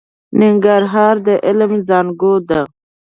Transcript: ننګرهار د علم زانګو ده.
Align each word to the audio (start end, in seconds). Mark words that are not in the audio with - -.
ننګرهار 0.39 1.15
د 1.25 1.27
علم 1.45 1.71
زانګو 1.87 2.33
ده. 2.49 2.61